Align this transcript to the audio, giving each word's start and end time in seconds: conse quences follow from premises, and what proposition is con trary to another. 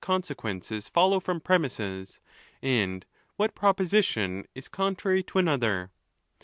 conse 0.03 0.33
quences 0.35 0.89
follow 0.89 1.19
from 1.19 1.39
premises, 1.39 2.19
and 2.59 3.05
what 3.35 3.53
proposition 3.53 4.47
is 4.55 4.67
con 4.67 4.95
trary 4.95 5.23
to 5.23 5.37
another. 5.37 5.91